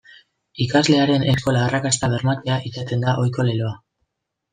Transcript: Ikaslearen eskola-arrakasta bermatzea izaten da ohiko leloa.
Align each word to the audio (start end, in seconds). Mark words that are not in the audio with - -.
Ikaslearen 0.63 1.25
eskola-arrakasta 1.33 2.09
bermatzea 2.13 2.57
izaten 2.71 3.05
da 3.05 3.15
ohiko 3.25 3.47
leloa. 3.51 3.75